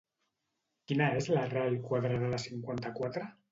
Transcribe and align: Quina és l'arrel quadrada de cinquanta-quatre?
Quina 0.91 1.09
és 1.19 1.29
l'arrel 1.35 1.79
quadrada 1.91 2.33
de 2.35 2.43
cinquanta-quatre? 2.49 3.31